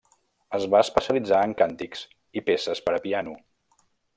Es 0.59 0.63
va 0.75 0.79
especialitzar 0.85 1.41
en 1.49 1.53
càntics 1.61 2.01
i 2.41 2.45
peces 2.51 2.85
per 2.89 2.99
a 2.99 3.05
piano. 3.07 3.37